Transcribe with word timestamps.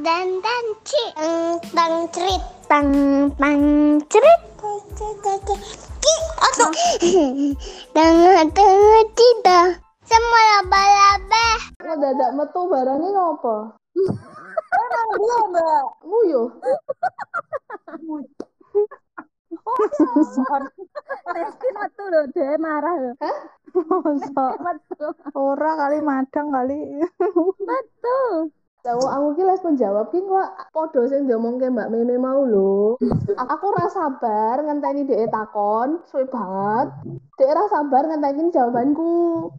dan 0.00 0.40
dan 0.40 0.64
ci 0.88 1.04
tang 1.76 2.08
cerit 2.08 2.40
tang 2.64 2.88
tang 3.36 3.60
cerit 4.08 4.40
ki 6.00 6.14
atau 6.40 6.72
tengah 7.92 8.40
tengah 8.56 9.04
cita 9.12 9.60
semua 10.08 10.40
laba-laba 10.48 11.48
Kok 11.76 11.96
dadak 12.00 12.30
metu 12.32 12.60
barangnya 12.72 13.08
ngopo? 13.12 13.76
Emang 14.72 15.08
dia 15.20 15.38
mbak 15.52 15.84
Nguyu 16.08 16.42
Rizky 21.36 21.68
metu 21.76 22.04
lho, 22.08 22.20
dia 22.32 22.56
marah 22.56 22.96
lho. 22.96 23.12
Masa 23.76 24.46
Metu. 24.56 25.06
ora 25.36 25.70
kali 25.76 25.98
madang 26.00 26.48
kali. 26.48 26.80
Metu. 27.60 28.18
Tahu 28.82 28.98
aku 29.06 29.38
ki 29.38 29.42
les 29.46 29.62
menjawab 29.62 30.10
ki 30.10 30.26
kok 30.26 30.48
podo 30.74 31.06
sing 31.06 31.30
diomongke 31.30 31.70
Mbak 31.70 31.86
Meme 31.94 32.18
mau 32.18 32.42
lho. 32.42 32.98
Aku 33.38 33.70
ora 33.70 33.86
sabar 33.86 34.58
ngenteni 34.58 35.06
dhek 35.06 35.30
takon, 35.30 36.02
suwe 36.10 36.26
banget. 36.26 36.90
Dhek 37.38 37.46
ora 37.54 37.64
sabar 37.70 38.10
ngenteni 38.10 38.50
jawabanku. 38.50 39.54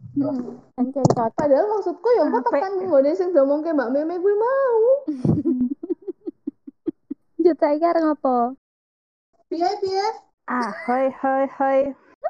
Cocok. 0.76 1.32
Padahal 1.40 1.72
maksudku 1.72 2.08
ya 2.20 2.28
kok 2.28 2.44
tekan 2.52 2.84
nggone 2.84 3.16
sing 3.16 3.32
diomongke 3.32 3.72
Mbak 3.72 3.92
Meme 3.96 4.20
kuwi 4.20 4.36
mau. 4.36 4.80
Jut 7.44 7.56
saiki 7.56 7.84
arep 7.88 8.04
ngopo? 8.04 8.60
Piye 9.48 9.72
piye? 9.80 10.06
Ah, 10.52 10.68
hoi 10.84 11.08
hoi 11.24 11.48
hoi. 11.48 11.80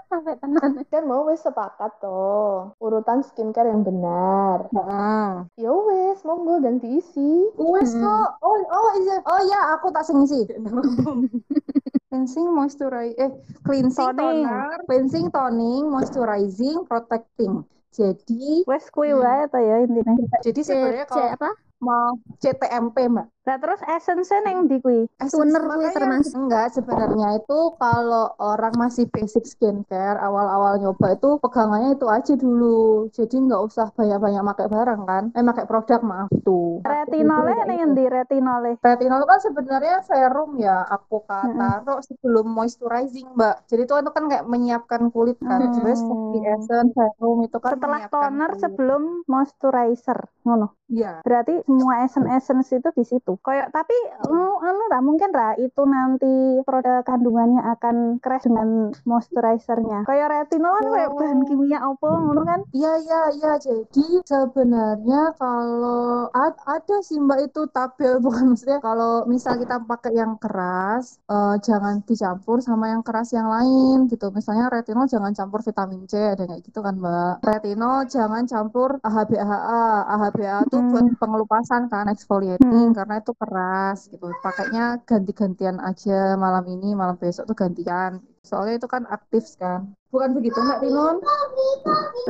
Sampai 0.08 0.34
tenan. 0.38 0.70
Kan 0.92 1.04
mau 1.10 1.26
wis 1.28 1.42
sepakat 1.42 1.98
toh 1.98 2.72
urutan 2.78 3.24
skincare 3.24 3.70
yang 3.72 3.82
benar. 3.82 4.68
Heeh. 4.70 5.28
Ya 5.58 5.70
wes, 5.72 6.22
monggo 6.22 6.60
dan 6.62 6.78
diisi. 6.78 7.50
Wes 7.56 7.90
kok. 7.92 8.28
Oh, 8.44 8.56
oh 8.70 8.90
iya. 9.00 9.16
Oh 9.24 9.40
iya, 9.44 9.60
aku 9.74 9.90
tak 9.90 10.04
sing 10.06 10.22
isi. 10.24 10.46
cleansing, 12.14 12.46
moisturize, 12.46 13.18
eh 13.18 13.30
cleansing, 13.66 14.14
Toning. 14.14 14.46
toner, 14.46 14.70
cleansing, 14.86 15.26
toning, 15.34 15.82
moisturizing, 15.90 16.86
protecting. 16.86 17.66
Jadi, 17.90 18.62
Wes 18.70 18.86
kuwi 18.90 19.14
wae 19.14 19.50
ya 19.50 19.76
intine. 19.82 20.26
jadi 20.42 20.60
sebenarnya 20.62 21.06
kalau 21.10 21.26
apa? 21.34 21.50
mau 21.82 22.14
CTMP, 22.38 22.96
Mbak. 23.10 23.33
Lah 23.44 23.60
terus 23.60 23.76
essence 23.84 24.32
ning 24.40 24.64
ndi 24.64 24.80
kuwi? 24.80 25.04
Toner 25.20 25.60
kuwi 25.60 25.84
Makanya 25.84 25.92
termasuk. 25.92 26.32
enggak 26.32 26.66
sebenarnya 26.72 27.28
itu 27.36 27.58
kalau 27.76 28.32
orang 28.40 28.72
masih 28.72 29.04
basic 29.12 29.44
skincare 29.44 30.16
awal-awal 30.16 30.80
nyoba 30.80 31.12
itu 31.12 31.36
pegangannya 31.44 31.92
itu 31.92 32.08
aja 32.08 32.32
dulu. 32.40 33.12
Jadi 33.12 33.36
nggak 33.44 33.62
usah 33.68 33.92
banyak-banyak 33.92 34.40
pakai 34.48 34.66
barang 34.72 35.02
kan. 35.04 35.24
Eh 35.36 35.44
pakai 35.44 35.64
produk 35.68 36.00
maaf 36.00 36.32
tuh. 36.40 36.80
Retinole 36.88 37.52
ning 37.68 37.78
endi 37.84 38.04
retinole? 38.08 38.80
Retinol 38.80 39.28
kan 39.28 39.38
sebenarnya 39.44 40.00
serum 40.00 40.56
ya, 40.56 40.80
aku 40.88 41.20
taruh 41.28 42.00
sebelum 42.00 42.48
moisturizing, 42.48 43.28
Mbak. 43.36 43.68
Jadi 43.68 43.82
itu 43.84 43.92
kan 43.92 44.08
kan 44.08 44.24
kayak 44.32 44.48
menyiapkan 44.48 45.12
kulit 45.12 45.36
kan. 45.44 45.60
Hmm. 45.60 45.74
Terus 45.76 46.00
body 46.00 46.40
essence, 46.48 46.96
serum 46.96 47.44
itu 47.44 47.60
kan 47.60 47.76
Setelah 47.76 48.00
toner 48.08 48.50
kulit. 48.56 48.62
sebelum 48.64 49.02
moisturizer. 49.28 50.32
Ngono. 50.48 50.72
Iya. 50.88 51.20
Berarti 51.20 51.60
semua 51.64 52.04
essence-essence 52.04 52.70
itu 52.72 52.88
di 52.92 53.04
situ. 53.04 53.33
Kayak 53.40 53.72
tapi 53.72 53.96
mm, 54.22 54.52
anu 54.60 54.82
ra 54.86 54.98
mungkin 55.00 55.30
ra 55.30 55.56
itu 55.56 55.82
nanti 55.84 56.60
produk 56.62 57.02
kandungannya 57.02 57.62
akan 57.74 57.96
crash 58.20 58.46
dengan 58.46 58.92
moisturizernya. 59.02 60.04
Kayak 60.04 60.28
retinol 60.30 60.74
kan 60.74 60.86
kayak 60.90 61.10
bahan 61.12 61.40
kimia 61.44 61.78
apa 61.80 62.08
ngono 62.08 62.42
kan? 62.44 62.60
Iya, 62.70 62.92
iya, 63.00 63.20
iya. 63.34 63.52
Jadi 63.58 64.04
sebenarnya 64.24 65.32
kalau 65.34 66.28
a- 66.30 66.62
ada 66.66 66.96
sih 67.00 67.18
Mbak 67.18 67.40
itu 67.48 67.62
tabel 67.70 68.20
bukan 68.24 68.52
maksudnya 68.52 68.78
kalau 68.78 69.24
misal 69.24 69.56
kita 69.56 69.80
pakai 69.80 70.12
yang 70.14 70.36
keras 70.36 71.18
eh, 71.26 71.56
jangan 71.60 72.04
dicampur 72.04 72.60
sama 72.60 72.92
yang 72.92 73.02
keras 73.02 73.32
yang 73.32 73.48
lain 73.48 74.06
gitu. 74.08 74.28
Misalnya 74.30 74.68
retinol 74.68 75.06
jangan 75.06 75.32
campur 75.32 75.60
vitamin 75.60 76.04
C 76.04 76.14
ada 76.34 76.44
kayak 76.44 76.62
gitu 76.62 76.78
kan 76.80 76.94
Mbak. 76.98 77.34
Retinol 77.42 78.04
jangan 78.06 78.44
campur 78.44 78.98
AHA-BHA. 79.00 79.82
AHA-BHA 80.04 80.58
itu 80.66 80.76
Hmm. 80.76 80.90
buat 80.90 81.06
pengelupasan 81.16 81.82
kan 81.88 82.06
exfoliating 82.08 82.92
karena 82.92 83.16
itu 83.24 83.32
keras 83.40 83.98
gitu. 84.12 84.26
Pakainya 84.46 84.82
ganti-gantian 85.08 85.78
aja 85.88 86.12
malam 86.44 86.64
ini, 86.74 86.88
malam 87.00 87.16
besok 87.22 87.44
tuh 87.50 87.56
gantian. 87.62 88.12
Soalnya 88.44 88.76
itu 88.76 88.86
kan 88.86 89.08
aktif 89.08 89.56
kan. 89.56 89.96
Bukan 90.14 90.30
begitu 90.30 90.54
Mbak 90.54 90.78
Tinun? 90.78 91.16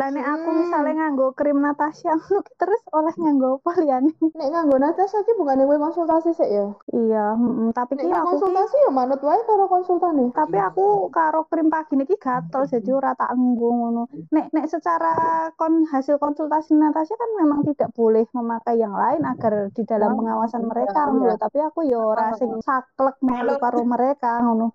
Lah 0.00 0.08
nek 0.08 0.24
aku 0.24 0.48
misalnya 0.56 1.04
nganggo 1.04 1.36
krim 1.36 1.60
Natasha 1.60 2.16
terus 2.60 2.80
oleh 2.96 3.12
nganggo 3.12 3.60
apa 3.60 3.76
liyane? 3.82 4.08
Nek 4.32 4.48
nganggo 4.48 4.80
Natasha 4.80 5.20
iki 5.20 5.36
bukannya 5.36 5.68
kowe 5.68 5.76
konsultasi 5.76 6.32
sik 6.32 6.48
ya? 6.48 6.72
Iya, 6.96 7.36
mm, 7.36 7.76
tapi 7.76 8.00
ki 8.00 8.08
aku 8.08 8.14
ki 8.14 8.24
konsultasi 8.40 8.76
ya 8.88 8.90
manut 8.94 9.20
wae 9.20 9.36
karo 9.44 9.68
konsultane. 9.68 10.32
tapi 10.32 10.56
aku 10.56 11.12
karo 11.12 11.44
krim 11.44 11.68
pagi 11.68 12.00
niki 12.00 12.16
gatel 12.16 12.64
jadi 12.64 12.90
ora 12.96 13.12
tak 13.12 13.36
nggo 13.36 13.68
ngono. 13.68 14.02
Nek 14.32 14.54
nek 14.56 14.70
secara 14.72 15.12
kon 15.58 15.84
hasil 15.84 16.16
konsultasi 16.16 16.72
Natasha 16.78 17.12
kan 17.20 17.30
memang 17.36 17.68
tidak 17.68 17.92
boleh 17.92 18.24
memakai 18.32 18.80
yang 18.80 18.96
lain 18.96 19.28
agar 19.28 19.68
di 19.76 19.84
dalam 19.84 20.14
Oh, 20.14 20.22
pengawasan 20.24 20.62
iya, 20.64 20.68
mereka 20.72 21.00
iya. 21.04 21.08
ngono 21.10 21.24
lho. 21.26 21.36
Tapi 21.36 21.58
aku 21.60 21.80
yo 21.84 22.00
ora 22.00 22.32
sing 22.38 22.48
saklek 22.64 23.20
melu 23.20 23.60
karo 23.60 23.84
mereka 23.84 24.40
ngono. 24.40 24.72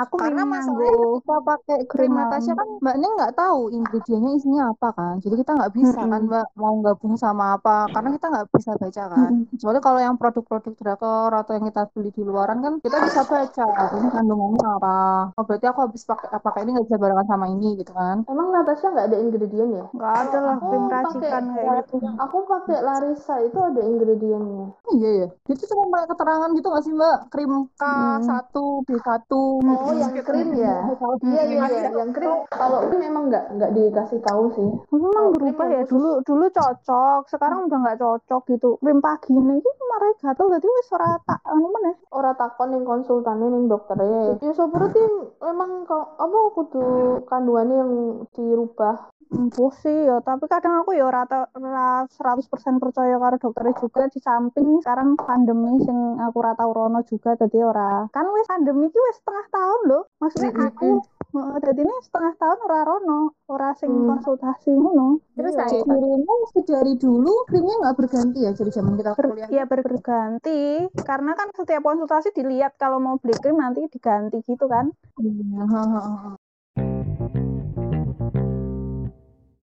Aku 0.00 0.16
Karena 0.16 0.42
masalahnya 0.48 0.96
ketika 0.96 1.36
pakai 1.44 1.78
krim 1.84 2.12
Natasha 2.16 2.52
kan 2.56 2.68
Mbak 2.80 2.96
Neng 2.96 3.12
nggak 3.20 3.34
tahu 3.36 3.60
ingredientnya 3.68 4.32
isinya 4.38 4.62
apa 4.72 4.88
kan. 4.96 5.14
Jadi 5.20 5.34
kita 5.44 5.52
nggak 5.58 5.72
bisa 5.76 6.00
kan 6.08 6.20
Mm-mm. 6.24 6.28
Mbak 6.30 6.46
mau 6.56 6.74
gabung 6.80 7.14
sama 7.20 7.44
apa. 7.60 7.90
Karena 7.92 8.08
kita 8.16 8.26
nggak 8.32 8.46
bisa 8.54 8.70
baca 8.80 9.04
kan. 9.12 9.32
Kecuali 9.52 9.78
kalau 9.84 10.00
yang 10.00 10.14
produk-produk 10.16 10.72
drakor 10.80 11.32
atau 11.36 11.52
yang 11.52 11.64
kita 11.68 11.82
beli 11.92 12.10
di 12.16 12.22
luaran 12.24 12.58
kan 12.64 12.72
kita 12.80 12.96
bisa 13.04 13.20
baca 13.28 13.66
ini 14.00 14.08
kandungannya 14.08 14.68
apa. 14.80 14.98
Oh 15.36 15.44
berarti 15.44 15.66
aku 15.68 15.80
habis 15.84 16.02
pakai 16.08 16.28
pakai 16.32 16.60
ini 16.64 16.70
nggak 16.76 16.86
bisa 16.88 16.98
barengan 17.00 17.26
sama 17.28 17.46
ini 17.52 17.68
gitu 17.76 17.92
kan. 17.92 18.24
Emang 18.24 18.48
Natasha 18.54 18.86
nggak 18.88 19.06
ada 19.12 19.18
ingredient 19.20 19.70
ya? 19.76 19.84
nggak 19.90 20.14
ada 20.16 20.38
lah 20.40 20.56
krim 20.64 20.84
racikan 20.88 21.44
kayak 21.52 21.84
gitu. 21.84 21.96
aku 22.16 22.36
pakai 22.48 22.78
Larissa 22.80 23.34
itu 23.44 23.58
ada 23.60 23.80
ingredientnya. 23.84 24.66
Iya 24.96 25.10
ya. 25.24 25.28
Itu 25.50 25.62
cuma 25.68 25.84
pakai 25.92 26.06
keterangan 26.14 26.50
gitu 26.56 26.66
nggak 26.70 26.84
sih 26.86 26.92
Mbak? 26.96 27.18
Krim 27.28 27.52
K1, 27.76 28.54
B1. 28.86 29.32
Oh, 29.90 29.98
yang 29.98 30.14
krim 30.22 30.48
ya? 30.54 30.76
Iya 31.20 31.42
iya 31.50 31.64
iya, 31.66 31.90
yang 31.90 32.10
krim. 32.14 32.30
Kalau 32.46 32.78
krim 32.86 33.00
memang 33.02 33.26
nggak 33.26 33.44
nggak 33.58 33.70
dikasih 33.74 34.20
tahu 34.22 34.44
sih. 34.54 34.68
Memang 34.94 35.12
Oh, 35.20 35.34
berubah 35.34 35.66
ya 35.66 35.82
yang 35.82 35.90
dulu 35.90 36.10
dulu 36.22 36.46
cocok 36.54 37.26
sekarang 37.26 37.66
udah 37.66 37.78
nggak 37.82 37.98
cocok 37.98 38.42
gitu 38.54 38.78
krim 38.78 39.02
pagi 39.02 39.34
ini 39.34 39.58
marai 39.90 40.14
gatel 40.22 40.46
jadi 40.54 40.66
wis 40.66 40.88
ora 40.94 41.18
tak 41.26 41.40
anu 41.44 41.66
meneh 41.68 41.94
Ora 42.14 42.32
takon 42.38 42.70
ning 42.72 42.84
konsultane 42.86 43.46
ning 43.50 43.66
dokternya. 43.66 44.38
Ya 44.38 44.52
so 44.54 44.70
berarti 44.70 45.02
memang 45.42 45.84
kok 45.84 46.14
apa 46.16 46.38
kudu 46.54 46.84
kandungannya 47.26 47.76
yang 47.82 47.92
dirubah. 48.32 49.10
Empuh 49.30 49.70
sih 49.82 49.96
ya. 50.08 50.18
Tapi 50.20 50.44
kadang 50.52 50.74
aku 50.82 50.90
ya 50.98 51.06
rata 51.08 51.46
ora 51.56 52.04
100% 52.10 52.74
percaya 52.82 53.14
karo 53.22 53.36
dokternya 53.38 53.74
juga. 53.78 54.02
Di 54.10 54.18
samping 54.18 54.68
sekarang 54.82 55.08
pandemi 55.18 55.70
sing 55.86 55.98
aku 56.18 56.36
ora 56.42 56.52
tau 56.58 56.70
rono 56.74 57.00
juga 57.06 57.30
jadi 57.38 57.58
ora. 57.70 58.06
Kan 58.10 58.26
wis 58.34 58.46
pandemi 58.50 58.86
ki 58.92 58.98
wis 58.98 59.16
setengah 59.22 59.46
tahun 59.50 59.80
loh 59.90 60.02
maksudnya 60.18 60.50
aku 60.66 60.88
heeh, 61.30 61.56
jadi 61.62 61.80
ini 61.86 61.94
setengah 62.02 62.34
tahun 62.42 62.58
ora 62.66 62.80
rono 62.82 63.20
ora 63.46 63.70
sing 63.78 63.90
Hmm. 63.94 64.10
konsultasi 64.10 64.70
ngono. 64.74 65.22
Terus 65.38 65.54
Iya. 65.54 65.60
saya 65.62 65.82
Kirimu 65.86 66.34
dari 66.66 66.92
dulu 66.98 67.32
krimnya 67.46 67.74
nggak 67.80 67.96
berganti 68.02 68.38
ya 68.42 68.50
dari 68.50 68.70
zaman 68.74 68.92
kita 68.98 69.10
Ber- 69.14 69.30
kuliah. 69.30 69.48
ya 69.48 69.64
berganti. 69.64 70.60
Karena 71.06 71.32
kan 71.38 71.48
setiap 71.54 71.82
konsultasi 71.86 72.28
dilihat 72.34 72.74
kalau 72.82 72.98
mau 72.98 73.14
beli 73.22 73.34
krim 73.38 73.56
nanti 73.62 73.86
diganti 73.86 74.42
gitu 74.42 74.66
kan. 74.66 74.90
Iya, 75.22 75.62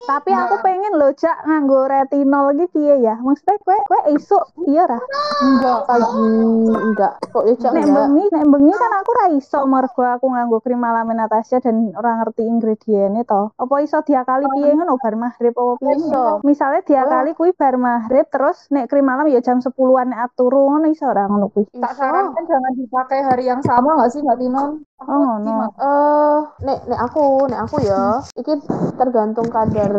tapi 0.02 0.30
aku 0.30 0.54
pengen 0.60 0.92
loh 0.98 1.12
cak 1.14 1.46
nganggo 1.46 1.86
retinol 1.86 2.50
lagi 2.50 2.66
piye 2.70 3.00
ya 3.00 3.14
maksudnya 3.18 3.54
kue 3.62 3.78
kue 3.86 4.00
esuk 4.12 4.44
iya 4.66 4.84
ra 4.86 4.98
Enggak 5.42 5.91
pagi, 5.91 6.30
enggak. 6.71 7.12
Kok 7.34 7.44
ya 7.50 7.54
Cak, 7.59 7.72
nek 7.74 7.82
enggak? 7.82 7.98
bengi 8.06 8.24
nek 8.30 8.44
bengi 8.47 8.72
kan 8.72 8.92
aku 8.94 9.10
ra 9.10 9.27
iso 9.34 9.59
mergo 9.66 10.03
aku 10.03 10.27
nganggo 10.30 10.59
krim 10.62 10.82
alame 10.82 11.15
Natasha 11.15 11.59
dan 11.59 11.91
ora 11.94 12.22
ngerti 12.22 12.47
ingredientnya 12.47 13.27
to 13.27 13.50
apa 13.59 13.74
iso 13.82 13.98
diakali 14.03 14.47
piye 14.54 14.71
ngono 14.74 14.94
bar 14.98 15.15
maghrib 15.15 15.54
apa 15.54 15.72
piye 15.78 15.94
Iso. 15.98 16.38
misalnya 16.47 16.80
diakali 16.82 17.30
kuwi 17.34 17.50
bar 17.54 17.74
maghrib 17.74 18.27
terus 18.30 18.71
nek 18.71 18.86
krim 18.86 19.03
malam 19.03 19.27
ya 19.27 19.42
jam 19.42 19.59
10-an 19.59 20.06
nek 20.09 20.30
turu 20.34 20.71
ngono 20.71 20.86
iso 20.88 21.06
ora 21.06 21.27
ngono 21.27 21.50
kuwi 21.50 21.66
Tak 21.74 21.94
Iso. 21.94 21.98
sarankan 21.98 22.44
jangan 22.47 22.72
dipakai 22.78 23.21
hari 23.22 23.44
yang 23.47 23.62
sama 23.62 23.98
nggak 23.98 24.10
sih 24.10 24.21
Mbak 24.22 24.36
Tinon? 24.38 24.71
Oh 25.09 25.19
ngono 25.39 25.72
Eh, 25.83 26.39
nek 26.63 26.78
nek 26.87 27.01
aku, 27.10 27.49
nek 27.51 27.60
aku 27.66 27.77
ya, 27.83 28.22
iki 28.39 28.54
tergantung 28.95 29.49
kadar 29.51 29.93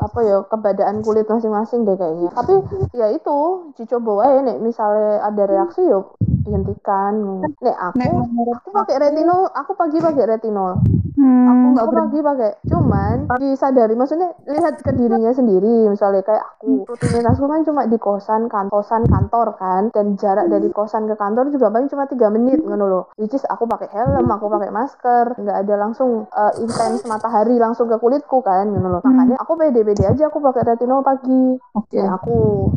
apa 0.00 0.18
ya 0.24 0.36
kebadan 0.48 1.04
kulit 1.04 1.28
masing-masing 1.28 1.84
deh 1.84 1.96
kayaknya. 1.98 2.30
Tapi 2.32 2.54
ya 2.96 3.12
itu 3.12 3.38
dicoba 3.76 4.24
wae 4.24 4.40
nek 4.40 4.62
misalnya 4.64 5.20
ada 5.24 5.44
reaksi 5.44 5.84
yo 5.84 6.16
dihentikan. 6.46 7.44
Nek 7.60 7.76
aku, 7.76 7.96
Nek 8.00 8.10
aku 8.56 8.68
pakai 8.72 8.96
retinol, 9.02 9.50
aku 9.52 9.72
pagi 9.76 9.98
pakai 10.00 10.24
retinol. 10.24 10.80
Hmm. 11.20 11.52
Aku 11.52 11.64
nggak 11.76 11.88
pagi 11.92 12.18
pakai 12.24 12.50
cuman 12.64 13.16
disadari 13.36 13.92
maksudnya 13.92 14.32
lihat 14.48 14.80
ke 14.80 14.88
dirinya 14.96 15.28
sendiri 15.36 15.92
misalnya 15.92 16.24
kayak 16.24 16.40
aku. 16.56 16.88
Rutinitasku 16.88 17.44
kan 17.44 17.60
cuma 17.68 17.84
di 17.84 18.00
kosan 18.00 18.48
kan 18.48 18.72
kosan 18.72 19.04
kantor 19.04 19.52
kan 19.60 19.92
dan 19.92 20.16
jarak 20.16 20.48
dari 20.48 20.72
kosan 20.72 21.04
ke 21.04 21.20
kantor 21.20 21.52
juga 21.52 21.68
paling 21.68 21.92
cuma 21.92 22.08
tiga 22.08 22.32
menit 22.32 22.64
ngono 22.64 22.88
loh. 22.88 23.04
Which 23.20 23.36
is 23.36 23.44
aku 23.44 23.68
pakai 23.68 23.92
helm 23.92 24.32
aku 24.32 24.48
pakai 24.48 24.72
masker 24.72 25.36
nggak 25.36 25.56
ada 25.68 25.74
langsung 25.76 26.24
eh, 26.32 26.52
intens 26.64 27.04
matahari 27.04 27.60
langsung 27.60 27.84
ke 27.92 28.00
kulitku 28.00 28.40
kan 28.40 28.72
ngono 28.72 28.88
loh. 28.96 29.00
Makanya 29.04 29.36
aku 29.44 29.60
pede-pede 29.60 30.08
aja 30.08 30.32
aku 30.32 30.40
pakai 30.40 30.72
retinol 30.72 31.04
pagi. 31.04 31.60
Oke. 31.76 32.00
ya 32.00 32.16
aku. 32.16 32.72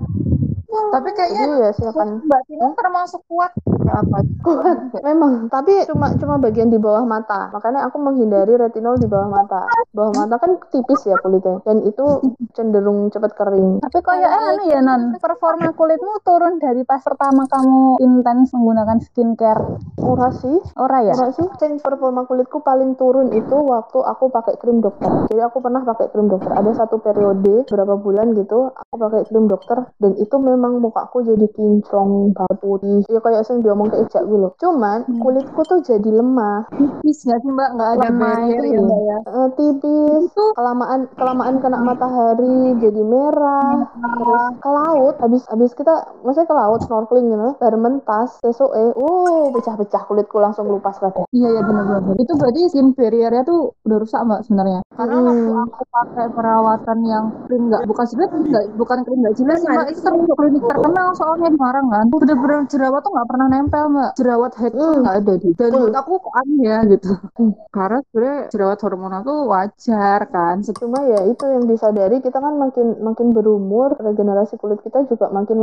Tapi 0.73 1.09
jadi 1.13 1.17
kayaknya 1.17 1.47
ya 1.63 1.69
silakan. 1.71 2.07
Mbak 2.25 2.41
Tino 2.49 2.67
termasuk 2.73 3.21
kuat. 3.29 3.51
Apa? 3.93 4.17
kuat 4.43 4.77
memang 5.01 5.47
tapi 5.47 5.87
cuma 5.87 6.11
cuma 6.19 6.35
bagian 6.37 6.67
di 6.67 6.77
bawah 6.77 7.07
mata. 7.07 7.49
Makanya 7.55 7.87
aku 7.87 7.97
menghindari 7.97 8.59
retinol 8.59 8.99
di 8.99 9.07
bawah 9.07 9.31
mata. 9.31 9.71
Bawah 9.95 10.11
mata 10.13 10.35
kan 10.37 10.59
tipis 10.69 11.07
ya 11.07 11.15
kulitnya. 11.23 11.63
Dan 11.63 11.87
itu 11.87 12.19
cenderung 12.51 13.07
cepat 13.09 13.33
kering. 13.33 13.79
Tapi 13.79 13.99
kayak 14.03 14.31
anu 14.31 14.63
ya 14.67 14.83
non, 14.83 15.15
performa 15.17 15.71
kulitmu 15.73 16.21
turun 16.27 16.59
dari 16.59 16.83
pas 16.83 16.99
pertama 16.99 17.47
kamu 17.47 18.03
intens 18.03 18.51
menggunakan 18.51 18.99
skincare. 18.99 19.79
ora 20.03 20.29
sih. 20.35 20.59
Ora 20.75 20.99
ya? 21.01 21.15
ora 21.15 21.31
sih. 21.31 21.47
Sing 21.57 21.79
performa 21.79 22.27
kulitku 22.27 22.59
paling 22.59 22.99
turun 22.99 23.31
itu 23.31 23.55
waktu 23.55 24.03
aku 24.03 24.27
pakai 24.29 24.59
krim 24.59 24.83
dokter. 24.83 25.31
Jadi 25.31 25.41
aku 25.41 25.63
pernah 25.63 25.81
pakai 25.87 26.11
krim 26.11 26.27
dokter. 26.27 26.51
Ada 26.51 26.83
satu 26.83 26.99
periode 26.99 27.63
berapa 27.71 27.95
bulan 27.95 28.35
gitu 28.35 28.75
aku 28.75 28.95
pakai 28.99 29.23
krim 29.31 29.47
dokter. 29.47 29.87
Dan 30.03 30.19
itu 30.19 30.35
memang 30.35 30.83
mukaku 30.83 31.23
jadi 31.23 31.47
kinclong 31.55 32.35
banget 32.35 32.57
putih. 32.59 32.99
Ya 33.07 33.23
kayak 33.23 33.47
sing 33.47 33.63
diomong 33.63 33.82
ke 33.91 33.97
Ejak 34.03 34.24
gitu 34.27 34.38
loh 34.39 34.51
cuman 34.59 35.00
kulitku 35.19 35.62
tuh 35.68 35.80
jadi 35.83 36.09
lemah 36.09 36.68
Tipis 36.74 37.19
nggak 37.27 37.39
sih 37.44 37.51
Mbak? 37.51 37.69
Nggak 37.75 37.89
ada 37.89 38.07
Lemah 38.09 38.38
itu 38.47 38.63
ya. 38.63 38.80
Mbak 38.80 39.01
ya? 39.03 39.18
Eh, 39.24 39.50
tipis 39.57 40.24
kelamaan 40.56 41.01
kelamaan 41.18 41.56
kena 41.59 41.77
matahari 41.83 42.57
jadi 42.80 43.01
merah 43.03 43.75
terus 43.83 44.44
ke 44.59 44.69
laut 44.69 45.15
habis 45.19 45.44
habis 45.51 45.71
kita 45.75 45.94
maksudnya 46.24 46.47
ke 46.50 46.56
laut 46.56 46.80
snorkeling 46.85 47.27
gitu 47.31 47.50
baru 47.59 47.77
mentas 47.80 48.39
besok 48.39 48.71
eh 48.75 48.91
uh 48.95 49.44
pecah-pecah 49.53 50.03
kulitku 50.07 50.38
langsung 50.39 50.68
lupas 50.68 50.97
kabeh 51.00 51.24
Iya 51.33 51.50
ya 51.50 51.62
benar-benar. 51.65 52.15
Itu 52.19 52.33
berarti 52.38 52.69
skin 52.69 52.94
barrier-nya 52.94 53.44
tuh 53.44 53.74
udah 53.86 53.97
rusak 54.00 54.21
Mbak 54.21 54.41
sebenarnya. 54.45 54.79
Karena 54.93 55.17
waktu 55.25 55.49
Hmm. 55.49 55.63
aku 55.65 55.81
pakai 55.89 56.25
perawatan 56.29 56.99
yang 57.03 57.25
krim 57.45 57.61
nggak 57.65 57.83
bukan 57.89 58.05
sebenarnya 58.05 58.39
nggak 58.45 58.65
bukan 58.77 58.97
krim 59.01 59.17
nggak 59.23 59.35
jelas 59.35 59.57
sih 59.57 59.69
Mbak. 59.69 59.85
Itu 59.89 60.01
termasuk 60.01 60.35
klinik 60.37 60.63
terkenal 60.63 61.07
soalnya 61.17 61.47
di 61.49 61.57
Semarang 61.57 61.85
kan. 61.89 62.05
Bener-bener 62.13 62.59
jerawat 62.69 63.01
tuh 63.01 63.11
nggak 63.13 63.27
pernah 63.29 63.47
nempel 63.49 63.83
Mbak. 63.89 64.11
Jerawat 64.19 64.51
head 64.59 64.73
tuh 64.73 64.89
Hmm. 64.89 65.01
nggak 65.01 65.15
ada 65.17 65.33
di. 65.33 65.49
Dan 65.53 65.57
Betul. 65.57 65.71
menurut 65.73 65.97
aku 65.97 66.11
kok 66.19 66.33
aneh 66.37 66.61
ya 66.61 66.77
gitu. 66.85 67.09
Hmm. 67.39 67.51
Karena 67.71 67.97
sebenarnya 68.05 68.39
jerawat 68.53 68.79
hormonal 68.81 69.21
tuh 69.23 69.39
wajar 69.47 70.19
kan. 70.29 70.55
cuma 70.73 70.99
ya 71.05 71.21
itu 71.23 71.45
yang 71.47 71.63
disadari 71.63 72.17
kita 72.19 72.37
kan 72.37 72.57
makin 72.57 72.97
makin 72.99 73.31
berumur 73.31 73.93
regenerasi 73.95 74.57
kulit 74.57 74.81
kita 74.81 75.05
juga 75.07 75.29
makin 75.29 75.57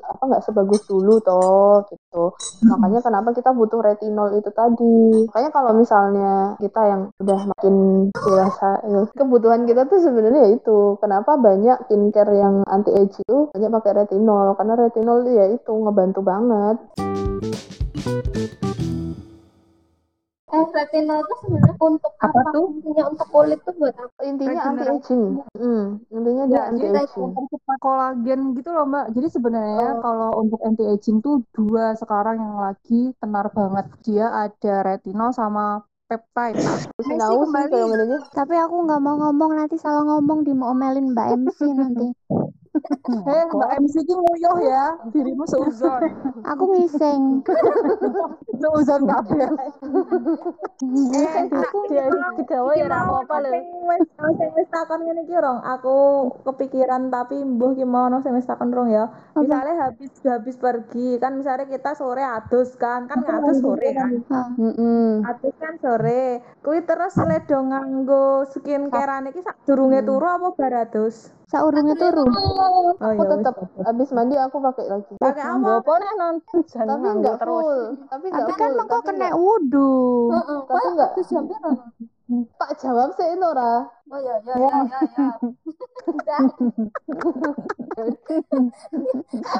apa 0.00 0.22
nggak 0.22 0.42
sebagus 0.42 0.82
dulu 0.88 1.20
toh 1.20 1.84
gitu 1.86 2.34
makanya 2.66 2.98
kenapa 3.00 3.30
kita 3.30 3.52
butuh 3.52 3.78
retinol 3.78 4.34
itu 4.34 4.50
tadi 4.50 5.28
makanya 5.28 5.50
kalau 5.52 5.70
misalnya 5.72 6.56
kita 6.58 6.80
yang 6.82 7.02
udah 7.20 7.40
makin 7.46 7.74
dewasa 8.10 8.65
ya, 8.84 9.00
kebutuhan 9.12 9.62
kita 9.64 9.82
tuh 9.86 9.98
sebenarnya 10.00 10.40
ya 10.46 10.50
itu 10.56 10.78
kenapa 11.02 11.32
banyak 11.36 11.76
skincare 11.86 12.32
yang 12.34 12.54
anti 12.66 12.90
age 12.92 13.16
itu 13.20 13.36
banyak 13.52 13.70
pakai 13.76 13.92
retinol 13.98 14.46
karena 14.58 14.74
retinol 14.76 15.18
ya 15.28 15.46
itu 15.50 15.72
ngebantu 15.72 16.20
banget 16.22 16.76
Eh, 20.46 20.62
retinol 20.72 21.18
itu 21.26 21.34
sebenarnya 21.42 21.74
untuk 21.82 22.12
Apa 22.22 22.38
apa? 22.38 22.50
tuh? 22.54 22.66
Intinya 22.78 23.04
untuk 23.10 23.26
kulit 23.34 23.58
tuh 23.66 23.74
buat 23.82 23.94
apa? 23.98 24.20
intinya 24.22 24.60
anti 24.62 24.84
aging 24.86 25.22
hmm, 25.58 25.82
intinya 26.08 26.44
dia 26.46 26.54
Ya, 26.54 26.62
anti 26.70 26.86
aging 26.86 27.22
mempercepat 27.34 27.78
kolagen 27.82 28.40
gitu 28.54 28.68
loh 28.70 28.84
Mbak. 28.86 29.06
Jadi 29.18 29.28
sebenarnya 29.34 29.88
Oh. 29.90 30.00
kalau 30.06 30.30
untuk 30.46 30.60
anti 30.62 30.84
aging 30.86 31.16
tuh 31.18 31.42
dua 31.50 31.98
sekarang 31.98 32.38
yang 32.38 32.56
lagi 32.62 33.10
tenar 33.18 33.46
banget. 33.50 33.86
Dia 34.06 34.26
ada 34.46 34.74
retinol 34.86 35.30
sama 35.34 35.82
peptide. 36.06 36.58
Tahu 37.22 37.40
sih 37.50 37.64
kalau 37.70 37.86
Tapi 38.32 38.54
aku 38.56 38.76
nggak 38.86 39.00
mau 39.02 39.16
ngomong 39.20 39.50
nanti 39.58 39.76
salah 39.76 40.06
ngomong 40.06 40.46
diomelin 40.46 41.12
Mbak 41.12 41.26
MC 41.44 41.60
nanti. 41.74 42.06
Eh, 43.06 43.42
Mbak 43.50 43.70
MC 43.82 43.94
ki 44.04 44.14
nguyuh 44.14 44.58
ya. 44.60 44.84
Dirimu 45.10 45.44
seuzon. 45.48 46.02
Aku 46.44 46.64
ngiseng. 46.76 47.40
seuzon 48.62 49.02
kabeh. 49.08 49.48
Eh, 50.84 51.44
Aku 51.50 51.78
dia 51.88 52.04
digawe 52.36 52.72
ya 52.76 52.84
ora 52.86 52.98
apa-apa 53.08 53.34
lho. 53.46 53.50
Sing 53.56 53.66
wis 53.88 54.02
sing 54.36 54.50
wis 54.54 54.68
takon 54.68 55.00
ngene 55.08 55.24
iki 55.24 55.36
rong, 55.38 55.60
aku 55.64 55.96
kepikiran 56.44 57.08
tapi 57.08 57.40
mbuh 57.40 57.72
ki 57.72 57.84
mau 57.88 58.12
ono 58.12 58.20
sing 58.20 58.36
wis 58.36 58.44
takon 58.48 58.70
rong 58.74 58.92
ya. 58.92 59.08
Misalnya 59.36 59.88
habis 59.88 60.12
habis 60.24 60.56
pergi 60.60 61.16
kan 61.16 61.36
misalnya 61.40 61.68
kita 61.68 61.96
sore 61.96 62.20
adus 62.24 62.76
kan, 62.76 63.08
kan 63.08 63.24
adus 63.24 63.60
sore 63.64 63.88
kan. 63.96 64.10
Mm-mm. 64.60 65.24
Adus 65.24 65.54
kan 65.56 65.74
sore. 65.80 66.44
Kuwi 66.60 66.84
terus 66.84 67.16
ledo 67.16 67.58
nganggo 67.62 68.44
skincare 68.52 69.32
iki 69.32 69.40
sak 69.40 69.56
durunge 69.64 70.04
turu 70.04 70.26
apa 70.26 70.48
bar 70.52 70.74
adus? 70.86 71.32
Saurungnya 71.46 71.94
turu. 71.94 72.26
Oh 72.66 72.90
aku 72.96 73.22
ya 73.22 73.28
wis. 73.28 73.36
tetap 73.38 73.54
habis 73.78 74.08
mandi 74.10 74.34
aku 74.36 74.56
pakai 74.58 74.84
lagi 74.88 75.12
Pakai 75.16 75.44
apa? 75.44 75.70
Apa 75.78 75.92
nih 75.96 76.12
non? 76.18 76.34
Jangan 76.66 76.86
tapi 76.88 77.00
nganggo 77.02 77.20
nggak 77.22 77.36
terus. 77.38 77.62
full 77.62 77.80
tapi 78.10 78.26
nggak 78.26 78.46
Tapi 78.46 78.52
kan 78.58 78.70
mengko 78.74 78.98
kena 79.02 79.28
wudhu. 79.32 79.92
Heeh, 80.32 80.58
tapi 80.66 80.78
kok 80.80 80.92
nggak 80.96 81.10
atus 81.12 81.26
jam 81.30 81.44
tak 82.58 82.70
jawab 82.82 83.14
sih 83.14 83.28
itu 83.30 83.46
ora 83.46 83.86
Oh 84.10 84.18
ya 84.18 84.34
ya 84.46 84.54
ya 84.58 84.78
ya 84.82 85.00
ya. 85.06 85.26
Udah. 86.10 86.42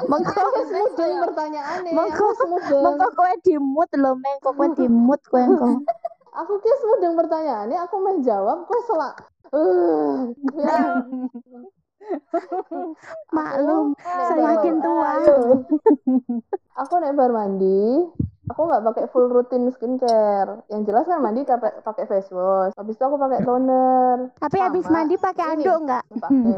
Mengko 0.07 0.41
mudeng 0.67 1.13
pertanyaannya 1.23 1.91
Monggo- 1.95 2.11
aku 2.11 2.25
semudeng 2.35 2.83
mengko 2.83 3.07
kowe 3.15 3.33
dimut 3.43 3.89
lho, 3.95 4.11
mengko 4.19 4.49
kowe 4.51 4.67
dimut 4.75 5.21
kowe 5.31 5.39
engko. 5.39 5.67
aku 6.43 6.53
kis 6.59 6.81
mudeng 6.85 7.15
pertanyaannya 7.15 7.77
aku 7.81 7.95
mau 7.97 8.19
jawab 8.19 8.57
kok 8.67 8.81
selak 8.85 9.15
eh 9.55 10.15
ya. 10.59 10.75
Maklum, 13.35 13.93
Nek 13.97 14.25
semakin 14.31 14.75
tua. 14.79 15.09
aku 16.81 16.93
nek 17.01 17.17
bar 17.17 17.31
mandi 17.33 18.05
aku 18.47 18.61
nggak 18.69 18.83
pakai 18.85 19.05
full 19.09 19.27
rutin 19.27 19.65
skincare 19.73 20.61
yang 20.69 20.85
jelas 20.85 21.09
kan 21.09 21.19
mandi 21.19 21.41
pakai 21.41 21.81
pakai 21.81 22.05
face 22.05 22.29
wash 22.29 22.71
habis 22.77 22.95
itu 22.95 23.03
aku 23.03 23.17
pakai 23.17 23.41
toner 23.43 24.29
Tapi 24.37 24.57
habis 24.61 24.85
Sama 24.85 24.93
mandi 25.01 25.15
pakai 25.17 25.43
ini. 25.43 25.63
anduk 25.65 25.77
enggak? 25.83 26.03
pakai 26.21 26.57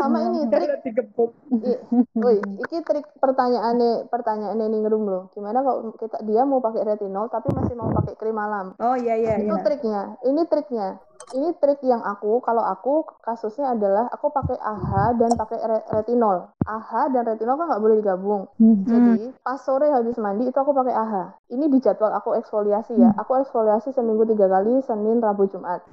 sama 0.00 0.18
ini 0.26 0.40
trik 0.48 0.68
digebuk. 0.80 1.30
I- 1.60 1.80
Woi, 2.20 2.36
iki 2.64 2.78
trik 2.84 3.04
pertanyaannya 3.20 4.08
pertanyaannya 4.08 4.66
ning 4.68 4.82
room 4.88 5.04
loh. 5.08 5.22
Gimana 5.36 5.60
kalau 5.60 5.92
kita 5.96 6.24
dia 6.24 6.42
mau 6.48 6.60
pakai 6.60 6.82
retinol 6.84 7.28
tapi 7.28 7.48
masih 7.52 7.76
mau 7.76 7.92
pakai 7.92 8.16
krim 8.16 8.36
malam? 8.36 8.72
Oh 8.80 8.96
iya 8.96 9.14
iya 9.16 9.34
Itu 9.40 9.54
iya. 9.56 9.62
triknya. 9.64 10.02
Ini 10.24 10.42
triknya. 10.48 10.88
Ini 11.30 11.54
trik 11.62 11.80
yang 11.86 12.02
aku 12.02 12.42
kalau 12.42 12.64
aku 12.64 13.06
kasusnya 13.22 13.72
adalah 13.74 14.10
aku 14.10 14.34
pakai 14.34 14.56
AHA 14.58 15.04
dan 15.14 15.30
pakai 15.38 15.58
re- 15.62 15.86
retinol. 15.92 16.50
AHA 16.66 17.02
dan 17.14 17.22
retinol 17.24 17.54
kan 17.54 17.66
nggak 17.70 17.82
boleh 17.82 17.96
digabung. 18.02 18.42
Jadi 18.82 19.30
pas 19.44 19.60
sore 19.60 19.86
habis 19.92 20.18
mandi 20.18 20.48
itu 20.48 20.58
aku 20.58 20.72
pakai 20.74 20.90
AHA. 20.90 21.24
Ini 21.54 21.64
di 21.68 21.78
jadwal 21.78 22.10
aku 22.10 22.34
eksfoliasi 22.34 22.98
ya. 22.98 23.14
Aku 23.14 23.38
eksfoliasi 23.38 23.94
seminggu 23.94 24.26
tiga 24.26 24.50
kali 24.50 24.82
Senin, 24.82 25.22
Rabu, 25.22 25.46
Jumat. 25.46 25.84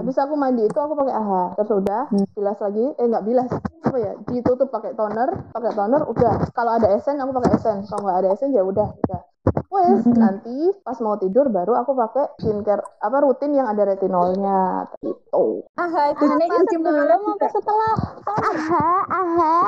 Habis 0.00 0.16
aku 0.16 0.34
mandi 0.40 0.64
itu 0.64 0.78
aku 0.80 0.94
pakai 0.96 1.12
AHA. 1.12 1.44
Terus 1.60 1.70
udah 1.76 2.02
bilas 2.32 2.58
lagi, 2.58 2.84
eh 2.96 3.04
nggak 3.04 3.24
bilas, 3.28 3.50
apa 3.84 3.98
ya? 4.00 4.12
Ditutup 4.24 4.68
pakai 4.72 4.96
toner, 4.96 5.28
pakai 5.52 5.72
toner 5.76 6.02
udah. 6.08 6.32
Kalau 6.56 6.72
ada 6.72 6.88
esen 6.96 7.20
aku 7.20 7.36
pakai 7.36 7.50
esen. 7.52 7.76
Kalau 7.84 8.02
nggak 8.08 8.18
ada 8.24 8.28
esen 8.32 8.50
ya 8.56 8.62
udah, 8.64 8.88
udah. 8.96 9.20
Wes, 9.70 10.02
nanti 10.20 10.56
pas 10.84 10.98
mau 11.00 11.16
tidur 11.16 11.48
baru 11.48 11.78
aku 11.78 11.96
pakai 11.96 12.36
skincare 12.36 12.82
apa 13.00 13.18
rutin 13.24 13.56
yang 13.56 13.70
ada 13.70 13.88
retinolnya 13.88 14.90
gitu. 15.00 15.64
Ah, 15.80 16.12
itu 16.12 16.24
Ini 16.26 16.44
apa 16.44 16.62
sebelum 16.68 17.20
apa 17.24 17.46
setelah? 17.48 17.94
Aha, 18.28 18.90
aha. 19.08 19.58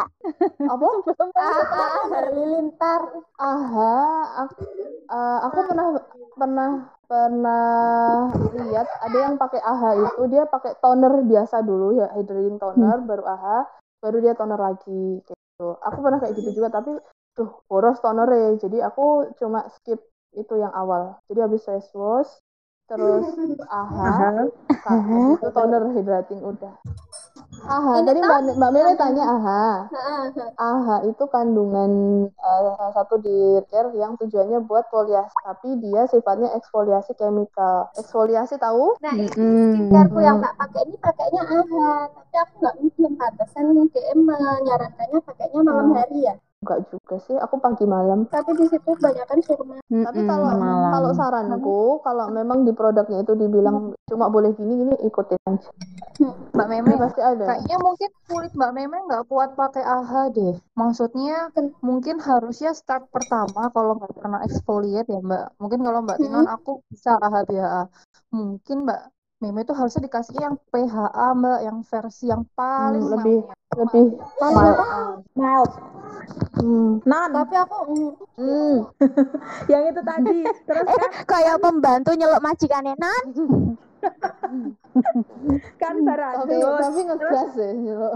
Apa? 0.69 0.89
Ah, 1.33 2.05
halilintar. 2.13 3.03
AHA 3.41 3.97
aku, 4.47 4.63
eh, 5.11 5.39
aku 5.49 5.59
pernah 5.67 5.87
pernah 6.37 6.71
pernah 7.11 8.31
lihat 8.55 8.87
ada 9.03 9.19
yang 9.19 9.35
pakai 9.41 9.59
AHA 9.59 9.91
itu 9.99 10.23
dia 10.31 10.45
pakai 10.47 10.79
toner 10.79 11.27
biasa 11.27 11.65
dulu 11.67 11.99
ya 11.99 12.13
hydrating 12.15 12.61
toner 12.63 13.03
baru 13.03 13.25
AHA 13.27 13.59
baru 13.99 14.17
dia 14.23 14.35
toner 14.39 14.61
lagi 14.61 15.25
gitu. 15.27 15.69
Aku 15.83 15.99
pernah 16.05 16.19
kayak 16.23 16.39
gitu 16.39 16.63
juga 16.63 16.71
tapi 16.71 16.95
tuh 17.37 17.49
boros 17.69 17.99
tonernya 18.05 18.49
jadi 18.65 18.79
aku 18.89 19.03
cuma 19.41 19.61
skip 19.75 20.01
itu 20.41 20.55
yang 20.63 20.73
awal. 20.81 21.03
Jadi 21.29 21.39
habis 21.45 21.63
face 21.69 21.91
wash 21.97 22.33
terus 22.91 23.27
AHA, 23.81 24.21
itu 25.33 25.47
toner 25.57 25.83
hydrating 25.97 26.41
udah. 26.51 26.75
AHA 27.75 27.95
Ini 27.97 28.07
tadi 28.07 28.21
Mbak 28.27 28.41
Mbak 28.59 28.71
Mele 28.75 28.93
tanya 29.01 29.23
AHA. 29.35 29.63
AHA 30.59 30.97
itu 31.11 31.25
kandungan 31.35 31.91
eh, 32.49 32.61
salah 32.79 32.95
satu 32.99 33.15
di 33.27 33.37
care 33.71 33.91
yang 34.03 34.13
tujuannya 34.21 34.59
buat 34.69 34.85
foliasi, 34.93 35.37
tapi 35.47 35.69
dia 35.85 36.03
sifatnya 36.13 36.49
eksfoliasi 36.59 37.13
chemical. 37.21 37.77
Eksfoliasi 38.01 38.55
tahu? 38.61 38.97
Nah, 39.03 39.15
ini 39.19 39.29
Mm-mm. 39.39 39.73
skincareku 39.73 40.19
yang 40.29 40.39
tak 40.45 40.55
pakai 40.61 40.81
ini 40.87 40.97
pakainya 41.07 41.43
AHA, 41.43 41.93
tapi 42.17 42.35
aku 42.43 42.55
nggak 42.63 42.75
belum 42.97 43.13
pantesan 43.21 43.65
DM 43.93 44.19
menyarankannya 44.31 45.19
pakainya 45.29 45.61
malam 45.69 45.89
Hmm. 45.89 45.97
hari 45.97 46.19
ya. 46.29 46.35
Enggak 46.63 46.79
juga 46.95 47.15
sih, 47.27 47.35
aku 47.35 47.59
pagi 47.59 47.85
malam. 47.91 48.23
Tapi 48.31 48.51
di 48.55 48.67
situ 48.71 48.87
kebanyakan 48.87 49.39
surma. 49.43 49.77
Tapi 49.83 50.21
Mm-mm, 50.23 50.27
kalau 50.31 50.49
malam. 50.55 50.91
kalau 50.95 51.11
saranku, 51.19 51.79
kalau 52.07 52.27
memang 52.31 52.59
di 52.63 52.73
produknya 52.73 53.19
itu 53.27 53.35
dibilang 53.35 53.91
cuma 54.07 54.31
boleh 54.31 54.55
gini 54.55 54.73
gini 54.87 54.95
ikutin 55.03 55.43
aja. 55.51 55.71
Mbak 56.53 56.67
Meme, 56.71 56.89
Ini 56.93 57.03
pasti 57.03 57.21
ada. 57.25 57.45
kayaknya 57.51 57.77
mungkin 57.83 58.11
kulit 58.31 58.53
Mbak 58.55 58.73
Meme 58.79 58.99
nggak 59.11 59.25
kuat 59.27 59.51
pakai 59.59 59.83
AHA 59.83 60.23
deh. 60.31 60.55
Maksudnya 60.79 61.51
mungkin 61.83 62.17
harusnya 62.23 62.71
start 62.79 63.11
pertama 63.11 63.73
kalau 63.75 63.99
nggak 63.99 64.13
pernah 64.23 64.41
exfoliate 64.47 65.09
ya 65.11 65.19
Mbak. 65.19 65.45
Mungkin 65.59 65.81
kalau 65.83 65.99
Mbak 66.07 66.19
Tinon 66.23 66.47
aku 66.47 66.85
bisa 66.93 67.19
AHA 67.19 67.41
BHA. 67.49 67.83
Mungkin 68.31 68.77
Mbak 68.87 69.01
Meme 69.43 69.67
itu 69.67 69.75
harusnya 69.75 70.03
dikasih 70.07 70.37
yang 70.39 70.55
PHA 70.71 71.27
Mbak, 71.35 71.59
yang 71.67 71.79
versi 71.83 72.25
yang 72.31 72.43
paling 72.55 73.03
Hmm, 73.03 73.13
lebih. 73.19 73.39
Lebih 73.77 74.05
mild. 74.41 74.79
Mild. 75.35 75.73
Hmm. 76.57 77.01
Nan, 77.09 77.31
Tapi 77.33 77.55
aku 77.57 77.77
mm, 77.93 78.13
Hmm. 78.39 78.77
yang 79.73 79.83
itu 79.89 80.01
tadi. 80.03 80.39
Terus 80.65 80.87
kan 80.87 81.11
Kayak 81.29 81.61
pembantu 81.61 82.11
nyeluk 82.17 82.41
majikannya 82.41 82.95
nan. 82.97 83.25
kan 85.79 85.95
Tapi 85.95 86.07
barados. 86.07 86.83
tapi 86.83 87.01
ngegas 87.07 87.51
ya. 87.55 87.71
nyeluk. 87.73 88.15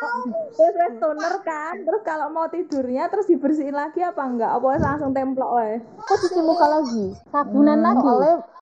Terus 0.58 0.74
wes 0.76 0.94
toner 0.98 1.34
kan. 1.42 1.74
Terus 1.86 2.02
kalau 2.02 2.28
mau 2.34 2.46
tidurnya 2.50 3.06
terus 3.08 3.30
dibersihin 3.30 3.74
lagi 3.74 4.02
apa 4.02 4.22
enggak? 4.26 4.50
Apa 4.58 4.78
langsung 4.78 5.14
templok 5.14 5.50
wae? 5.54 5.78
Kok 6.02 6.16
cuci 6.26 6.40
muka 6.42 6.66
lagi? 6.66 7.04
Sabunan 7.30 7.78
lagi. 7.80 8.06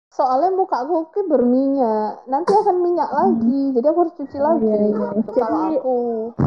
Soalnya 0.08 0.48
soalnya 0.48 0.56
mukaku 0.56 1.12
ki 1.12 1.20
berminyak, 1.28 2.24
nanti 2.32 2.56
akan 2.56 2.80
minyak 2.80 3.12
lagi, 3.12 3.76
jadi 3.76 3.92
aku 3.92 4.08
harus 4.08 4.16
cuci 4.16 4.38
lagi. 4.40 4.64
iya, 4.64 4.80
iya. 4.88 5.08
Itu 5.20 5.30
Kalau 5.36 5.60
Jadi- 5.68 5.78
aku 5.78 5.96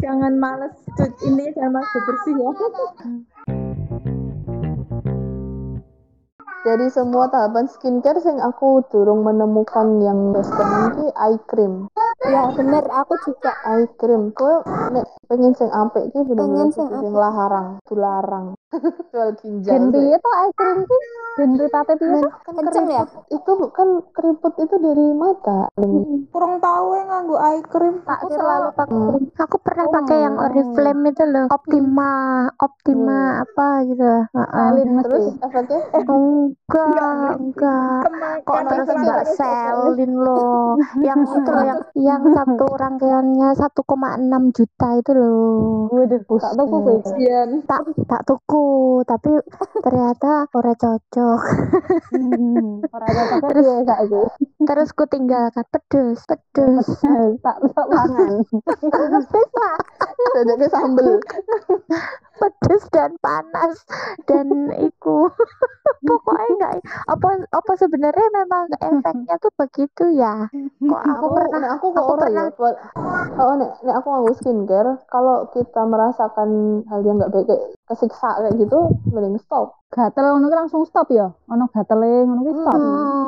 Jangan 0.02 0.32
males 0.34 0.74
cuci 0.98 1.24
intinya 1.30 1.52
jangan 1.54 1.72
males 1.78 1.90
bersih 2.02 2.34
ya. 2.34 2.50
Dari 6.62 6.86
semua 6.94 7.26
tahapan 7.26 7.66
skincare 7.66 8.22
sing 8.22 8.38
aku 8.38 8.86
durung 8.86 9.26
menemukan 9.26 9.98
yang 9.98 10.30
best 10.30 10.54
ki 10.94 11.10
eye 11.18 11.38
cream. 11.50 11.90
ya 12.22 12.54
bener 12.54 12.86
aku 12.86 13.18
juga 13.26 13.50
Eye 13.66 13.90
cream. 13.98 14.30
Nek 14.94 15.06
pengen 15.32 15.52
sing 15.56 15.70
apik 15.72 16.04
ki 16.12 16.18
bener-bener 16.28 16.44
Pengen 16.44 16.68
sing 16.68 16.86
kudu 16.92 17.00
sing 17.00 17.14
larang, 17.16 17.68
dilarang. 17.88 18.46
Jual 19.12 19.30
ginjal. 19.40 19.72
Ben 19.72 19.84
sih. 19.88 19.92
piye 19.96 20.16
to 20.16 20.30
eye 20.32 20.52
cream 20.52 20.78
ki? 20.84 20.98
Ben 21.40 21.50
ripate 21.56 21.92
piye 21.96 22.20
to? 22.20 22.28
Kan 22.44 22.52
kenceng 22.60 22.86
ya 22.88 23.02
itu 23.28 23.52
kan 23.72 23.88
keriput 24.12 24.54
itu 24.60 24.74
dari 24.76 25.06
mata. 25.12 25.72
Ling. 25.80 26.28
Kurang 26.28 26.60
tahu 26.60 26.86
ya 26.92 27.02
nganggo 27.08 27.36
eye 27.40 27.60
cream. 27.64 27.96
aku 28.04 28.26
selalu 28.28 28.68
pakai 28.76 28.90
Hmm. 28.92 29.24
Aku 29.40 29.56
pernah 29.64 29.84
Oh, 29.88 29.92
pakai 29.92 30.18
yang. 30.20 30.36
Oriflame 30.36 31.04
itu 31.08 31.24
loh, 31.24 31.46
Optima, 31.48 32.12
Optima 32.60 33.40
apa 33.40 33.68
gitu. 33.88 34.04
Heeh. 34.04 34.48
Salin 34.52 34.90
Terus 35.00 35.24
mesti. 35.24 35.44
efeknya 35.46 35.78
Enggak, 36.72 37.30
enggak. 37.38 38.00
Kok 38.42 38.56
Kenapa 38.58 38.82
terus? 38.84 39.00
Mbak 39.02 39.22
Selin 39.38 40.12
loh. 40.18 40.68
Yang 41.08 41.20
itu 41.30 41.50
loh, 41.52 41.64
yang 41.64 41.80
yang 41.94 42.22
satu 42.32 42.66
rangkaiannya 42.74 43.48
1,6 43.54 44.56
juta 44.56 44.88
itu 44.98 45.10
loh. 45.14 45.21
Waduh, 45.92 46.20
tak 46.40 46.52
tuku. 46.56 46.76
Iya. 47.20 47.40
Tak 47.68 47.82
tak 48.08 48.22
tuku, 48.24 48.66
tapi 49.04 49.30
ternyata 49.84 50.46
ora 50.56 50.72
cocok. 50.74 51.40
Ora 52.90 53.06
cocok 53.06 53.50
piye 53.52 53.74
saiki. 53.86 54.22
Terus 54.62 54.88
ku 54.94 55.04
tinggalkan 55.06 55.66
pedes, 55.68 56.20
pedes. 56.24 56.86
Tak 57.42 57.56
tak 57.60 57.86
mangan. 57.90 58.40
Dadaknya 60.34 60.66
sambel. 60.70 61.18
Pedes 62.42 62.82
dan 62.90 63.14
panas. 63.22 63.86
Dan 64.26 64.50
iku 64.90 65.30
pokoknya 66.08 66.46
enggak 66.58 66.72
apa 67.06 67.28
apa 67.54 67.72
sebenarnya 67.78 68.26
memang 68.34 68.66
efeknya 68.82 69.38
tuh 69.38 69.54
begitu 69.54 70.04
ya? 70.18 70.50
Kok 70.50 70.90
aku, 70.90 71.10
aku 71.14 71.26
pernah 71.38 71.58
nek 71.62 71.72
aku 71.78 71.86
kok 71.94 72.02
aku 72.02 72.12
ora 72.18 72.28
ya 72.28 72.44
oh 73.38 73.54
nek 73.56 73.70
nek 73.84 73.96
aku 74.00 74.06
nganggo 74.10 74.32
skincare 74.38 74.92
kalau 75.08 75.46
kita 75.52 75.82
merasakan 75.86 76.50
hal 76.88 77.00
yang 77.06 77.16
nggak 77.20 77.32
baik 77.32 77.46
kayak 77.48 77.64
kesiksa 77.92 78.28
kayak 78.38 78.56
gitu 78.56 78.80
mending 79.06 79.36
stop 79.38 79.76
Gatel 79.92 80.24
ngono 80.24 80.48
ki 80.48 80.56
langsung 80.56 80.88
stop 80.88 81.12
ya. 81.12 81.28
Ono 81.46 81.68
gatele 81.68 82.24
ngono 82.24 82.40
ki 82.42 82.52
stop. 82.56 82.80
Hmm. 82.80 83.20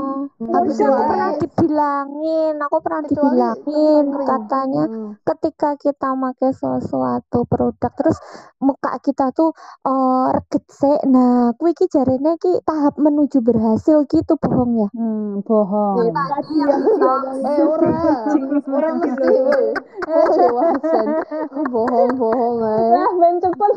habis 0.51 0.73
itu 0.73 0.83
aku 0.83 0.91
Kecuali- 0.91 1.05
pernah 1.07 1.31
dibilangin 1.37 2.55
aku 2.57 2.77
pernah 2.81 3.01
Kecuali 3.01 3.13
dibilangin 3.13 4.05
katanya 4.25 4.85
Hmm. 4.85 5.11
ketika 5.23 5.71
kita 5.77 6.09
pakai 6.11 6.51
sesuatu 6.51 7.39
produk 7.45 7.93
terus 7.93 8.17
muka 8.59 8.97
kita 8.99 9.29
tuh 9.31 9.53
eh 9.83 10.27
reget 10.33 10.65
sih 10.67 10.97
nah 11.05 11.53
kuwi 11.53 11.71
iki 11.71 11.85
jarene 11.87 12.35
ki 12.37 12.61
tahap 12.63 12.97
menuju 12.97 13.39
berhasil 13.39 14.03
gitu 14.07 14.35
bohong 14.35 14.73
ya 14.79 14.89
Hmm, 14.91 15.45
bohong. 15.45 16.09
tadi 16.09 16.53
yang 16.57 16.81
eh 17.45 17.61
ora 17.63 18.01
ora 18.75 18.89
mesti 18.95 19.29
woi 19.37 19.67
woi 20.09 20.47
wajan 20.51 21.07
bohong 21.73 22.11
bohong 22.17 22.57
ae 22.65 23.05
ben 23.15 23.35
cepet. 23.39 23.73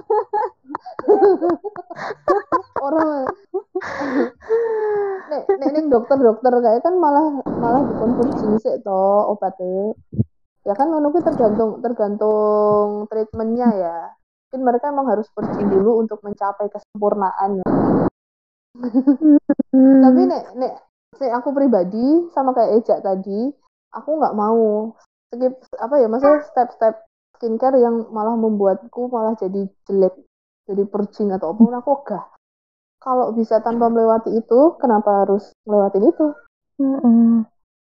Orang 2.85 3.27
nek 5.27 5.43
nek 5.47 5.69
ning 5.73 5.85
dokter-dokter 5.91 6.53
kayak 6.63 6.81
kan 6.83 6.95
malah 6.97 7.25
malah 7.45 7.81
dikonsumsi 7.83 8.61
sih 8.63 8.75
to 8.81 9.01
obatnya. 9.31 9.93
Ya 10.67 10.75
kan 10.75 10.91
ngono 10.91 11.15
tergantung 11.15 11.79
tergantung 11.79 13.07
treatmentnya 13.07 13.69
ya. 13.75 13.97
Mungkin 14.47 14.61
mereka 14.63 14.91
emang 14.91 15.07
harus 15.11 15.27
purging 15.31 15.67
dulu 15.67 15.99
untuk 16.03 16.19
mencapai 16.23 16.67
kesempurnaan. 16.71 17.59
Ya. 17.59 17.67
Tapi 20.03 20.21
nek 20.27 20.43
nek 20.55 20.73
nek 21.17 21.31
aku 21.39 21.49
pribadi 21.55 22.27
sama 22.35 22.51
kayak 22.51 22.83
Eja 22.83 22.95
tadi 22.99 23.51
aku 23.95 24.09
nggak 24.19 24.35
mau 24.35 24.91
skip 25.31 25.53
apa 25.79 25.95
ya 25.99 26.07
maksudnya 26.07 26.43
step-step 26.47 26.95
skincare 27.37 27.79
yang 27.79 28.09
malah 28.11 28.35
membuatku 28.35 29.07
malah 29.11 29.33
jadi 29.39 29.67
jelek 29.87 30.15
jadi 30.67 30.83
purging 30.85 31.31
atau 31.31 31.55
apa 31.55 31.61
pun 31.63 31.75
aku 31.79 31.89
ogah 32.03 32.23
kalau 32.99 33.31
bisa 33.31 33.63
tanpa 33.63 33.87
melewati 33.87 34.35
itu 34.35 34.75
kenapa 34.77 35.25
harus 35.25 35.55
melewatin 35.63 36.11
itu 36.11 36.27
Mm-mm. 36.77 37.47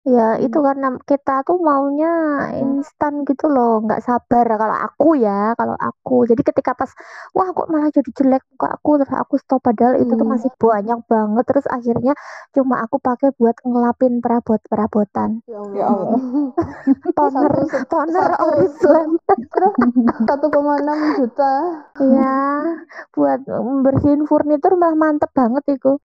Ya, 0.09 0.41
itu 0.41 0.57
karena 0.57 0.97
kita 1.05 1.45
tuh 1.45 1.61
maunya 1.61 2.09
instan 2.57 3.21
gitu 3.29 3.45
loh, 3.45 3.77
nggak 3.85 4.01
sabar 4.01 4.41
kalau 4.57 4.73
aku 4.73 5.13
ya, 5.13 5.53
kalau 5.53 5.77
aku. 5.77 6.25
Jadi 6.25 6.41
ketika 6.41 6.73
pas, 6.73 6.89
wah 7.37 7.53
kok 7.53 7.69
malah 7.69 7.93
jadi 7.93 8.09
jelek 8.17 8.41
muka 8.49 8.73
aku, 8.73 8.97
terus 8.97 9.13
aku 9.13 9.37
stop 9.37 9.61
padahal 9.61 10.01
itu 10.01 10.09
tuh 10.09 10.25
Hmm. 10.25 10.33
masih 10.33 10.49
banyak 10.57 10.99
banget. 11.05 11.43
Terus 11.45 11.65
akhirnya 11.69 12.13
cuma 12.57 12.81
aku 12.81 12.97
pakai 12.97 13.29
buat 13.37 13.53
ngelapin 13.61 14.17
perabot-perabotan. 14.17 15.45
ya 15.45 15.57
Allah, 15.61 15.77
Ya 15.77 15.85
Allah. 15.85 16.19
Toner, 17.17 17.53
toner 17.85 18.29
satu- 18.33 18.43
Oriflame. 18.49 19.13
1,6 20.29 20.99
juta 21.21 21.53
Ya, 22.01 22.39
buat 23.13 23.45
bersihin 23.85 24.25
furnitur 24.25 24.73
malah 24.73 24.97
mantep 24.97 25.29
banget 25.37 25.77
itu. 25.77 26.01